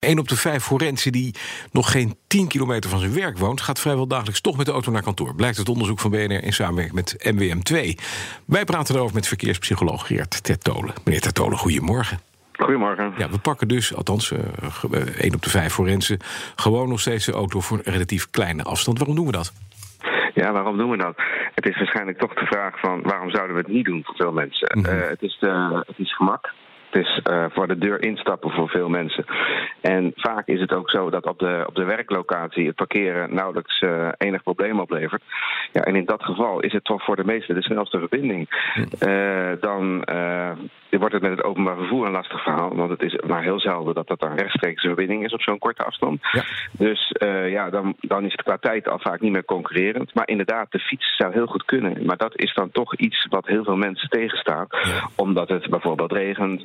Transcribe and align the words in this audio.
Een 0.00 0.18
op 0.18 0.28
de 0.28 0.36
vijf 0.36 0.62
forensen 0.62 1.12
die 1.12 1.34
nog 1.72 1.90
geen 1.90 2.14
10 2.26 2.48
kilometer 2.48 2.90
van 2.90 2.98
zijn 2.98 3.14
werk 3.14 3.38
woont, 3.38 3.60
gaat 3.60 3.80
vrijwel 3.80 4.06
dagelijks 4.06 4.40
toch 4.40 4.56
met 4.56 4.66
de 4.66 4.72
auto 4.72 4.90
naar 4.90 5.02
kantoor. 5.02 5.34
Blijkt 5.34 5.56
het 5.56 5.68
onderzoek 5.68 5.98
van 5.98 6.10
BNR 6.10 6.44
in 6.44 6.52
samenwerking 6.52 6.94
met 6.94 7.32
MWM2. 7.34 8.04
Wij 8.44 8.64
praten 8.64 8.94
erover 8.94 9.14
met 9.14 9.28
verkeerspsycholoog 9.28 10.06
Geert 10.06 10.44
Tertolen. 10.44 10.94
Meneer 11.04 11.20
Tertolen, 11.20 11.58
goedemorgen. 11.58 12.18
Goedemorgen. 12.52 13.12
Ja, 13.16 13.30
we 13.30 13.38
pakken 13.38 13.68
dus, 13.68 13.94
althans, 13.94 14.32
één 15.18 15.34
op 15.34 15.42
de 15.42 15.50
vijf 15.50 15.72
forensen, 15.72 16.18
gewoon 16.56 16.88
nog 16.88 17.00
steeds 17.00 17.26
de 17.26 17.32
auto 17.32 17.60
voor 17.60 17.80
een 17.82 17.92
relatief 17.92 18.30
kleine 18.30 18.62
afstand. 18.62 18.98
Waarom 18.98 19.16
doen 19.16 19.26
we 19.26 19.32
dat? 19.32 19.52
Ja, 20.34 20.52
waarom 20.52 20.76
doen 20.76 20.90
we 20.90 20.96
dat? 20.96 21.14
Het 21.54 21.66
is 21.66 21.76
waarschijnlijk 21.76 22.18
toch 22.18 22.34
de 22.34 22.46
vraag 22.46 22.80
van 22.80 23.02
waarom 23.02 23.30
zouden 23.30 23.56
we 23.56 23.62
het 23.62 23.72
niet 23.72 23.84
doen 23.84 24.04
voor 24.04 24.16
veel 24.16 24.32
mensen? 24.32 24.78
Mm 24.78 24.84
het, 24.84 25.22
is, 25.22 25.36
het 25.86 25.98
is 25.98 26.16
gemak. 26.16 26.52
Het 26.90 27.02
is 27.02 27.20
uh, 27.30 27.44
voor 27.48 27.68
de 27.68 27.78
deur 27.78 28.02
instappen 28.02 28.50
voor 28.50 28.68
veel 28.68 28.88
mensen. 28.88 29.24
En 29.80 30.12
vaak 30.14 30.46
is 30.46 30.60
het 30.60 30.72
ook 30.72 30.90
zo 30.90 31.10
dat 31.10 31.26
op 31.26 31.38
de, 31.38 31.64
op 31.66 31.74
de 31.74 31.84
werklocatie 31.84 32.66
het 32.66 32.76
parkeren 32.76 33.34
nauwelijks 33.34 33.80
uh, 33.80 34.08
enig 34.16 34.42
probleem 34.42 34.80
oplevert. 34.80 35.22
Ja, 35.72 35.80
en 35.80 35.96
in 35.96 36.04
dat 36.04 36.24
geval 36.24 36.60
is 36.60 36.72
het 36.72 36.84
toch 36.84 37.04
voor 37.04 37.16
de 37.16 37.24
meesten 37.24 37.54
de 37.54 37.62
snelste 37.62 37.98
verbinding. 37.98 38.48
Uh, 39.06 39.50
dan 39.60 40.04
wordt 40.90 41.14
het 41.14 41.22
met 41.22 41.30
het 41.30 41.44
openbaar 41.44 41.76
vervoer 41.76 42.06
een 42.06 42.12
lastig 42.12 42.42
verhaal. 42.42 42.74
Want 42.76 42.90
het 42.90 43.02
is 43.02 43.16
maar 43.26 43.42
heel 43.42 43.60
zelden 43.60 43.94
dat 43.94 44.08
dat 44.08 44.22
een 44.22 44.50
verbinding 44.74 45.24
is 45.24 45.32
op 45.32 45.42
zo'n 45.42 45.58
korte 45.58 45.84
afstand. 45.84 46.18
Ja. 46.32 46.42
Dus 46.72 47.14
ja, 47.46 47.70
dan, 47.70 47.94
dan 48.00 48.24
is 48.24 48.32
het 48.32 48.42
qua 48.42 48.56
tijd 48.56 48.88
al 48.88 48.98
vaak 48.98 49.20
niet 49.20 49.32
meer 49.32 49.44
concurrerend. 49.44 50.14
Maar 50.14 50.28
inderdaad, 50.28 50.72
de 50.72 50.78
fiets 50.78 51.16
zou 51.16 51.32
heel 51.32 51.46
goed 51.46 51.64
kunnen. 51.64 52.06
Maar 52.06 52.16
dat 52.16 52.38
is 52.38 52.54
dan 52.54 52.70
toch 52.70 52.96
iets 52.96 53.26
wat 53.30 53.46
heel 53.46 53.64
veel 53.64 53.76
mensen 53.76 54.08
tegenstaat. 54.08 54.78
Ja. 54.82 55.08
Omdat 55.16 55.48
het 55.48 55.70
bijvoorbeeld 55.70 56.12
regent 56.12 56.64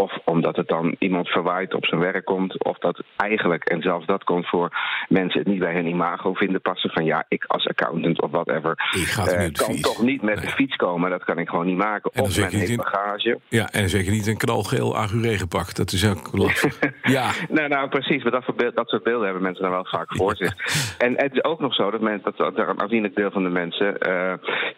of 0.00 0.18
omdat 0.24 0.56
het 0.56 0.68
dan 0.68 0.96
iemand 0.98 1.28
verwaait 1.28 1.74
op 1.74 1.86
zijn 1.86 2.00
werk 2.00 2.24
komt. 2.24 2.64
Of 2.64 2.78
dat 2.78 3.02
eigenlijk, 3.16 3.64
en 3.64 3.82
zelfs 3.82 4.06
dat 4.06 4.24
komt 4.24 4.48
voor 4.48 4.68
mensen 5.08 5.38
het 5.38 5.48
niet 5.48 5.58
bij 5.58 5.74
hun 5.74 5.86
imago 5.86 6.34
vinden 6.34 6.60
passen. 6.60 6.90
Van 6.90 7.04
ja, 7.04 7.24
ik 7.28 7.44
als 7.46 7.66
accountant 7.66 8.22
of 8.22 8.30
whatever. 8.30 8.90
Uh, 8.96 9.16
kan 9.52 9.74
fiets. 9.74 9.80
toch 9.80 10.02
niet 10.02 10.22
met 10.22 10.34
nee. 10.34 10.44
de 10.44 10.50
fiets 10.50 10.76
komen. 10.76 11.10
Dat 11.10 11.24
kan 11.24 11.38
ik 11.38 11.48
gewoon 11.48 11.66
niet 11.66 11.76
maken. 11.76 12.10
En 12.14 12.22
of 12.22 12.40
met 12.40 12.68
een 12.68 12.76
bagage. 12.76 13.38
Ja, 13.48 13.68
en 13.68 13.88
zeker 13.88 14.12
niet 14.12 14.26
een 14.26 14.36
knalgeel 14.36 14.96
aguregenpak. 14.96 15.74
Dat 15.74 15.92
is 15.92 16.08
ook 16.08 16.28
lastig. 16.32 16.78
ja. 17.02 17.30
nou, 17.48 17.68
nou, 17.68 17.88
precies. 17.88 18.22
Maar 18.22 18.32
dat, 18.32 18.42
soort 18.44 18.56
beeld, 18.56 18.76
dat 18.76 18.88
soort 18.88 19.02
beelden 19.02 19.24
hebben 19.24 19.42
mensen 19.42 19.62
dan 19.62 19.72
wel 19.72 19.86
vaak 19.86 20.16
voor 20.16 20.36
zich. 20.36 20.54
En 20.98 21.12
het 21.16 21.32
is 21.32 21.44
ook 21.44 21.60
nog 21.60 21.74
zo 21.74 21.90
dat, 21.90 22.00
men, 22.00 22.20
dat 22.22 22.58
er 22.58 22.68
een 22.68 22.80
aanzienlijk 22.80 23.14
deel 23.14 23.30
van 23.30 23.42
de 23.42 23.48
mensen 23.48 23.96
uh, 24.08 24.32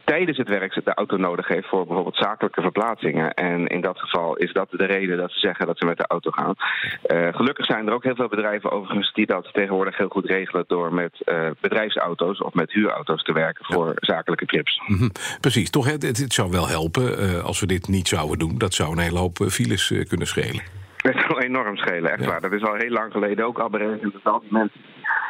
tijdens 0.04 0.38
het 0.38 0.48
werk 0.48 0.70
de 0.84 0.94
auto 0.94 1.16
nodig 1.16 1.48
heeft 1.48 1.68
voor 1.68 1.86
bijvoorbeeld 1.86 2.16
zakelijke 2.16 2.60
verplaatsingen. 2.60 3.34
En 3.34 3.66
in 3.66 3.80
dat 3.80 3.98
geval 3.98 4.36
is 4.36 4.52
dat 4.52 4.68
de 4.70 4.84
reden 4.84 5.11
dat 5.16 5.30
ze 5.32 5.38
zeggen 5.38 5.66
dat 5.66 5.78
ze 5.78 5.84
met 5.84 5.96
de 5.96 6.06
auto 6.06 6.30
gaan. 6.30 6.54
Uh, 7.06 7.28
gelukkig 7.34 7.66
zijn 7.66 7.86
er 7.86 7.92
ook 7.92 8.04
heel 8.04 8.14
veel 8.14 8.28
bedrijven 8.28 8.70
overigens 8.70 9.12
die 9.12 9.26
dat 9.26 9.48
tegenwoordig 9.52 9.96
heel 9.96 10.08
goed 10.08 10.26
regelen 10.26 10.64
door 10.66 10.94
met 10.94 11.22
uh, 11.24 11.50
bedrijfsauto's 11.60 12.42
of 12.42 12.54
met 12.54 12.72
huurauto's 12.72 13.22
te 13.22 13.32
werken 13.32 13.64
voor 13.64 13.86
ja. 13.86 13.94
zakelijke 13.96 14.46
trips. 14.46 14.82
Mm 14.86 14.98
-hmm. 14.98 15.12
Precies, 15.40 15.70
toch? 15.70 15.86
Het, 15.86 16.02
het, 16.02 16.32
zou 16.32 16.50
wel 16.50 16.68
helpen 16.68 17.24
uh, 17.24 17.44
als 17.44 17.60
we 17.60 17.66
dit 17.66 17.88
niet 17.88 18.08
zouden 18.08 18.38
doen. 18.38 18.58
Dat 18.58 18.74
zou 18.74 18.92
een 18.92 18.98
hele 18.98 19.18
hoop 19.18 19.38
files 19.48 19.94
kunnen 20.08 20.26
schelen. 20.26 20.81
Het 21.08 21.24
zal 21.28 21.40
enorm 21.40 21.76
schelen, 21.76 22.10
echt 22.10 22.24
ja. 22.24 22.30
waar. 22.30 22.40
Dat 22.40 22.52
is 22.52 22.62
al 22.62 22.74
heel 22.74 22.90
lang 22.90 23.12
geleden 23.12 23.46
ook 23.46 23.58
al 23.58 23.70
berekend 23.70 24.12
dat 24.12 24.32
al 24.32 24.40
die 24.40 24.52
mensen 24.52 24.80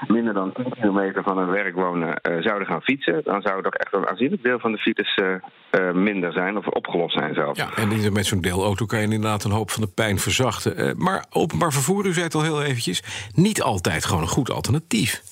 minder 0.06 0.34
dan 0.34 0.53
10 0.53 0.73
kilometer 0.75 1.23
van 1.23 1.39
hun 1.39 1.51
werk 1.51 1.75
wonen 1.75 2.09
uh, 2.09 2.42
zouden 2.42 2.67
gaan 2.67 2.83
fietsen, 2.83 3.20
dan 3.25 3.42
zou 3.42 3.62
toch 3.62 3.75
echt 3.75 3.92
een 3.92 4.09
aanzienlijk 4.09 4.42
deel 4.42 4.59
van 4.59 4.73
de 4.73 4.79
files 4.79 5.19
uh, 5.23 5.34
uh, 5.81 5.92
minder 5.92 6.33
zijn 6.33 6.56
of 6.56 6.67
opgelost 6.67 7.19
zijn 7.19 7.34
zelfs. 7.34 7.59
Ja, 7.59 7.69
en 7.77 8.12
met 8.12 8.27
zo'n 8.27 8.41
deelauto 8.41 8.87
kan 8.87 8.98
je 8.98 9.05
inderdaad 9.05 9.45
een 9.45 9.51
hoop 9.51 9.70
van 9.70 9.83
de 9.83 9.89
pijn 9.95 10.19
verzachten. 10.19 10.95
maar 10.98 11.25
openbaar 11.31 11.73
vervoer, 11.73 12.07
u 12.07 12.12
zei 12.12 12.25
het 12.25 12.34
al 12.34 12.42
heel 12.42 12.62
eventjes, 12.62 13.31
niet 13.34 13.62
altijd 13.62 14.05
gewoon 14.05 14.23
een 14.23 14.29
goed 14.29 14.51
alternatief. 14.51 15.23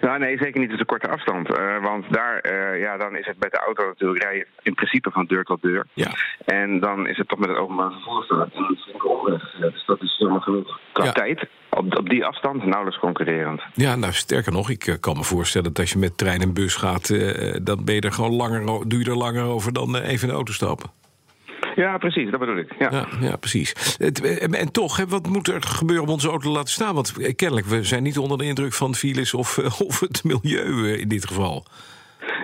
Nou, 0.00 0.18
nee, 0.18 0.38
zeker 0.38 0.60
niet 0.60 0.72
op 0.72 0.78
de 0.78 0.84
korte 0.84 1.08
afstand. 1.08 1.58
Uh, 1.58 1.82
want 1.82 2.04
daar, 2.10 2.50
uh, 2.52 2.80
ja, 2.80 2.96
dan 2.96 3.16
is 3.16 3.26
het 3.26 3.38
met 3.38 3.50
de 3.50 3.58
auto 3.58 3.86
natuurlijk 3.86 4.22
rijden 4.22 4.46
in 4.62 4.74
principe 4.74 5.10
van 5.10 5.26
deur 5.26 5.44
tot 5.44 5.62
deur. 5.62 5.86
Ja. 5.92 6.10
En 6.44 6.80
dan 6.80 7.06
is 7.06 7.16
het 7.16 7.28
toch 7.28 7.38
met 7.38 7.48
het 7.48 7.58
openbaar 7.58 7.92
vervoer. 7.92 8.48
En 8.54 8.76
is 8.76 9.02
omweg. 9.02 9.56
Dus 9.60 9.84
dat 9.86 10.02
is 10.02 10.16
helemaal 10.18 10.40
genoeg 10.40 10.80
qua 10.92 11.04
ja. 11.04 11.12
tijd. 11.12 11.48
Op, 11.70 11.98
op 11.98 12.08
die 12.08 12.24
afstand 12.24 12.64
nauwelijks 12.64 12.98
concurrerend. 12.98 13.62
Ja, 13.74 13.96
nou 13.96 14.12
sterker 14.12 14.52
nog, 14.52 14.70
ik 14.70 14.96
kan 15.00 15.16
me 15.16 15.24
voorstellen 15.24 15.68
dat 15.68 15.78
als 15.78 15.92
je 15.92 15.98
met 15.98 16.18
trein 16.18 16.40
en 16.40 16.54
bus 16.54 16.74
gaat, 16.74 17.08
uh, 17.08 17.54
dan 17.62 17.84
ben 17.84 17.94
je 17.94 18.00
er 18.00 18.12
gewoon 18.12 18.34
langer, 18.34 18.88
doe 18.88 18.98
je 18.98 19.10
er 19.10 19.16
langer 19.16 19.44
over 19.44 19.72
dan 19.72 19.96
even 19.96 20.22
in 20.22 20.28
de 20.28 20.34
auto 20.34 20.52
stappen. 20.52 20.99
Ja, 21.76 21.98
precies, 21.98 22.30
dat 22.30 22.40
bedoel 22.40 22.56
ik. 22.56 22.74
Ja, 22.78 22.88
ja, 22.90 23.06
ja 23.20 23.36
precies. 23.36 23.96
En 24.50 24.72
toch, 24.72 25.04
wat 25.08 25.26
moet 25.26 25.48
er 25.48 25.62
gebeuren 25.62 26.06
om 26.06 26.12
onze 26.12 26.28
auto 26.28 26.48
te 26.48 26.54
laten 26.54 26.72
staan? 26.72 26.94
Want 26.94 27.34
kennelijk, 27.36 27.66
we 27.66 27.84
zijn 27.84 28.02
niet 28.02 28.18
onder 28.18 28.38
de 28.38 28.44
indruk 28.44 28.72
van 28.72 28.94
files 28.94 29.34
of, 29.34 29.58
of 29.88 30.00
het 30.00 30.24
milieu 30.24 30.98
in 30.98 31.08
dit 31.08 31.26
geval. 31.26 31.64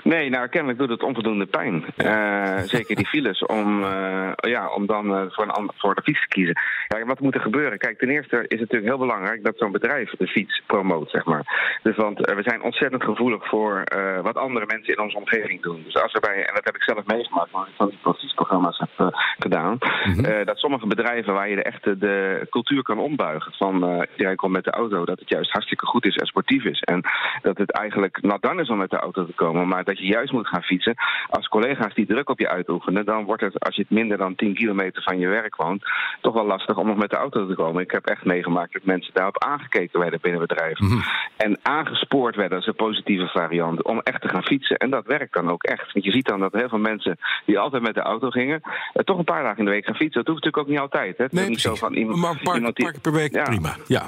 Nee, 0.07 0.31
nou 0.31 0.49
kennelijk 0.49 0.79
doet 0.79 0.89
het 0.89 1.03
onvoldoende 1.03 1.47
pijn. 1.47 1.85
Uh, 1.97 2.59
zeker 2.59 2.97
die 2.97 3.07
files, 3.07 3.45
om, 3.45 3.83
uh, 3.83 4.31
ja, 4.37 4.69
om 4.69 4.87
dan 4.87 5.07
uh, 5.07 5.23
voor, 5.29 5.45
een, 5.45 5.71
voor 5.77 5.95
de 5.95 6.03
fiets 6.03 6.21
te 6.21 6.29
kiezen. 6.29 6.61
Ja, 6.89 7.05
wat 7.05 7.21
moet 7.21 7.35
er 7.35 7.41
gebeuren? 7.41 7.79
Kijk, 7.79 7.99
ten 7.99 8.09
eerste 8.09 8.37
is 8.37 8.61
het 8.61 8.61
natuurlijk 8.61 8.89
heel 8.89 9.07
belangrijk 9.07 9.45
dat 9.45 9.59
zo'n 9.59 9.73
bedrijf 9.73 10.11
de 10.11 10.27
fiets 10.27 10.63
promoot, 10.67 11.11
zeg 11.11 11.25
maar. 11.25 11.79
Dus 11.83 11.97
want 11.97 12.19
we 12.19 12.43
zijn 12.43 12.63
ontzettend 12.63 13.05
gevoelig 13.05 13.49
voor 13.49 13.85
wat 14.23 14.37
andere 14.37 14.67
mensen 14.67 14.93
in 14.93 15.01
onze 15.01 15.17
omgeving 15.17 15.63
doen. 15.63 15.83
Dus 15.85 16.03
als 16.03 16.13
er 16.13 16.21
bij, 16.21 16.47
en 16.47 16.55
dat 16.55 16.65
heb 16.65 16.75
ik 16.75 16.83
zelf 16.83 17.07
meegemaakt, 17.07 17.51
want 17.51 17.69
ik 17.69 17.75
van 17.77 17.89
die 17.89 17.99
precies-programma's 18.03 18.79
heb 18.79 19.15
gedaan, 19.39 19.79
mm 20.05 20.13
-hmm. 20.13 20.45
dat 20.45 20.59
sommige 20.59 20.87
bedrijven 20.87 21.35
waar 21.35 21.49
je 21.49 21.57
de 21.57 21.63
echte 21.63 21.99
de 21.99 22.47
cultuur 22.51 22.83
kan 22.83 22.99
ombuigen 22.99 23.53
van 23.53 24.07
iedereen 24.11 24.37
komt 24.37 24.53
met 24.53 24.65
de 24.65 24.71
auto, 24.71 25.05
dat 25.05 25.19
het 25.19 25.29
juist 25.29 25.53
hartstikke 25.53 25.87
goed 25.87 26.05
is 26.05 26.17
en 26.17 26.27
sportief 26.27 26.65
is. 26.65 26.81
En 26.81 27.01
dat 27.43 27.59
het 27.59 27.71
eigenlijk 27.71 28.23
nou 28.23 28.39
dan 28.41 28.61
is 28.61 28.69
om 28.69 28.79
met 28.79 28.91
de 28.91 28.99
auto 28.99 29.27
te 29.27 29.33
komen, 29.33 29.69
maar 29.69 29.85
dat 29.85 29.96
je 29.99 30.07
juist 30.07 30.33
moet 30.33 30.49
gaan 30.49 30.63
fietsen. 30.63 30.95
Als 31.29 31.49
collega's 31.49 31.95
die 31.95 32.07
druk 32.07 32.31
op 32.31 32.39
je 32.39 32.49
uitoefenen, 32.49 33.05
dan 33.05 33.25
wordt 33.25 33.43
het, 33.43 33.61
als 33.61 33.77
je 33.77 33.83
het 33.83 33.91
minder 33.91 34.19
dan 34.19 34.35
10 34.35 34.55
kilometer 34.55 35.03
van 35.03 35.19
je 35.19 35.29
werk 35.29 35.57
woont, 35.57 35.83
toch 36.21 36.35
wel 36.35 36.47
lastig 36.47 36.77
om 36.77 36.87
nog 36.87 36.97
met 36.97 37.11
de 37.11 37.17
auto 37.17 37.47
te 37.47 37.55
komen. 37.55 37.83
Ik 37.83 37.91
heb 37.91 38.07
echt 38.07 38.25
meegemaakt 38.25 38.73
dat 38.73 38.85
mensen 38.85 39.15
daarop 39.15 39.45
aangekeken 39.45 40.01
werden 40.01 40.21
binnen 40.21 40.41
bedrijven. 40.41 40.85
Mm 40.85 40.91
-hmm. 40.91 41.03
En 41.37 41.59
aangespoord 41.63 42.37
werden, 42.37 42.59
is 42.59 42.67
een 42.67 42.75
positieve 42.75 43.27
variant, 43.27 43.83
om 43.83 44.01
echt 44.01 44.23
te 44.23 44.29
gaan 44.29 44.45
fietsen. 44.45 44.77
En 44.77 44.91
dat 44.91 45.07
werkt 45.07 45.35
dan 45.35 45.51
ook 45.51 45.63
echt. 45.63 45.93
Want 45.93 46.05
je 46.05 46.11
ziet 46.11 46.27
dan 46.27 46.41
dat 46.41 46.53
heel 46.53 46.69
veel 46.69 46.79
mensen 46.79 47.19
die 47.47 47.59
altijd 47.59 47.83
met 47.83 47.95
de 47.95 48.01
auto 48.01 48.31
gingen, 48.31 48.61
uh, 48.65 49.03
toch 49.05 49.19
een 49.19 49.25
paar 49.25 49.43
dagen 49.43 49.59
in 49.59 49.65
de 49.65 49.71
week 49.71 49.85
gaan 49.85 49.95
fietsen. 49.95 50.25
Dat 50.25 50.35
hoeft 50.35 50.45
natuurlijk 50.45 50.63
ook 50.63 50.69
niet 50.69 50.93
altijd. 50.93 51.17
Hè? 51.17 51.25
Het 51.25 51.33
nee, 51.33 51.43
is 51.43 51.49
niet 51.49 51.61
zo 51.61 51.75
van 51.75 51.95
iemand, 51.95 52.21
maar 52.21 52.31
een 52.31 52.41
paar, 52.43 52.57
iemand 52.57 52.77
die, 52.77 52.85
paar 52.85 53.01
per 53.01 53.13
week, 53.13 53.35
ja. 53.35 53.43
prima. 53.43 53.77
Ja. 53.87 54.03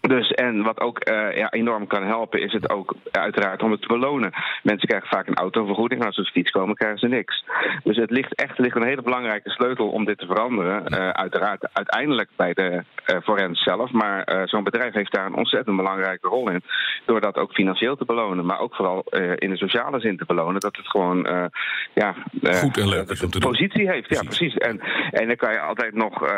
Dus 0.00 0.30
en 0.30 0.62
wat 0.62 0.80
ook 0.80 1.08
uh, 1.08 1.36
ja, 1.36 1.50
enorm 1.50 1.86
kan 1.86 2.04
helpen, 2.04 2.42
is 2.42 2.52
het 2.52 2.70
ook 2.70 2.94
uiteraard 3.10 3.62
om 3.62 3.70
het 3.70 3.80
te 3.80 3.88
belonen. 3.88 4.32
Mensen 4.62 4.88
krijgen 4.88 5.08
vaak 5.08 5.26
een 5.26 5.34
autovergoeding, 5.34 6.00
en 6.00 6.06
als 6.06 6.14
ze 6.14 6.20
op 6.20 6.26
fiets 6.26 6.50
komen, 6.50 6.74
krijgen 6.74 6.98
ze 6.98 7.06
niks. 7.06 7.44
Dus 7.82 7.96
het 7.96 8.10
ligt 8.10 8.34
echt 8.34 8.58
ligt 8.58 8.76
een 8.76 8.86
hele 8.86 9.02
belangrijke 9.02 9.50
sleutel 9.50 9.88
om 9.88 10.04
dit 10.04 10.18
te 10.18 10.26
veranderen. 10.26 10.82
Uh, 10.88 11.08
uiteraard 11.08 11.68
uiteindelijk 11.72 12.28
bij 12.36 12.52
de 12.54 12.82
uh, 13.06 13.20
forens 13.22 13.62
zelf, 13.62 13.90
maar 13.90 14.42
zo'n 14.44 14.64
bedrijf 14.64 14.94
heeft 14.94 15.12
daar 15.12 15.26
een 15.26 15.34
ontzettend 15.34 15.76
belangrijke 15.76 16.28
rol 16.28 16.50
in. 16.50 16.62
Door 17.04 17.20
dat 17.20 17.36
ook 17.36 17.52
financieel 17.52 17.96
te 17.96 18.04
belonen, 18.04 18.46
maar 18.46 18.60
ook 18.60 18.74
vooral 18.74 19.02
in 19.34 19.50
de 19.50 19.56
sociale 19.56 20.00
zin 20.00 20.16
te 20.16 20.24
belonen. 20.26 20.60
Dat 20.60 20.76
het 20.76 20.88
gewoon 20.88 21.50
ja, 21.94 22.14
goed 22.42 22.78
en 22.78 22.88
leuk 22.88 23.38
positie 23.38 23.90
heeft. 23.90 24.08
Ja, 24.08 24.22
precies. 24.22 24.54
En, 24.54 24.80
en 25.10 25.26
dan 25.26 25.36
kan 25.36 25.52
je 25.52 25.60
altijd 25.60 25.94
nog, 25.94 26.28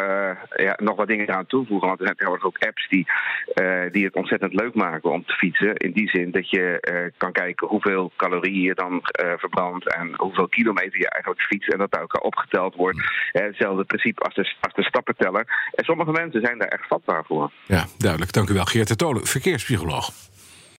ja, 0.57 0.77
nog 0.77 0.97
wat 0.97 1.09
dingen 1.09 1.35
aan 1.35 1.47
toevoegen, 1.47 1.89
want 1.89 2.01
er 2.01 2.05
zijn 2.05 2.17
tegenwoordig 2.17 2.47
ook 2.47 2.67
apps 2.67 2.89
die. 2.89 3.07
Uh, 3.55 3.93
die 3.93 4.05
het 4.05 4.15
ontzettend 4.15 4.53
leuk 4.53 4.75
maken 4.75 5.11
om 5.11 5.25
te 5.25 5.33
fietsen. 5.33 5.75
In 5.77 5.93
die 5.93 6.09
zin 6.09 6.31
dat 6.31 6.51
je 6.51 6.87
uh, 6.93 7.11
kan 7.17 7.33
kijken 7.33 7.67
hoeveel 7.67 8.13
calorieën 8.17 8.63
je 8.63 8.75
dan 8.75 8.93
uh, 8.93 9.33
verbrandt 9.37 9.95
en 9.95 10.13
hoeveel 10.17 10.49
kilometer 10.49 10.99
je 10.99 11.11
eigenlijk 11.11 11.43
fietst. 11.43 11.73
En 11.73 11.79
dat 11.79 11.91
daar 11.91 12.03
ook 12.03 12.25
opgeteld 12.25 12.75
wordt. 12.75 12.99
hetzelfde 13.33 13.85
principe 13.85 14.23
als 14.23 14.35
de, 14.35 14.55
als 14.61 14.87
stappenteller. 14.87 15.71
En 15.75 15.85
sommige 15.85 16.11
mensen 16.11 16.41
zijn 16.41 16.59
daar 16.59 16.69
echt 16.69 16.87
vatbaar 16.87 17.25
voor. 17.25 17.51
Ja, 17.67 17.87
duidelijk. 17.99 18.33
Dank 18.33 18.49
u 18.49 18.55
wel, 18.55 18.65
Geert 18.65 18.89
de 18.89 18.97
Tolen, 18.97 19.27
verkeerspsycholoog. 19.27 20.13